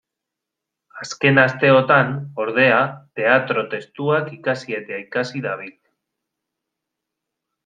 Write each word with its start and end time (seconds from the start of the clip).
Azken 1.01 1.39
asteotan, 1.41 2.09
ordea, 2.45 2.79
teatro-testuak 3.21 4.33
ikasi 4.39 4.79
eta 4.81 4.99
ikasi 5.05 5.45
dabil. 5.49 5.73